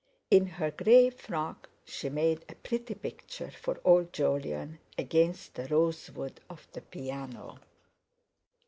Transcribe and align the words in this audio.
In 0.31 0.47
her 0.47 0.71
grey 0.71 1.11
frock 1.11 1.69
she 1.85 2.09
made 2.09 2.43
a 2.49 2.55
pretty 2.55 2.95
picture 2.95 3.51
for 3.51 3.79
old 3.85 4.11
Jolyon, 4.11 4.79
against 4.97 5.53
the 5.53 5.67
rosewood 5.67 6.41
of 6.49 6.67
the 6.73 6.81
piano. 6.81 7.59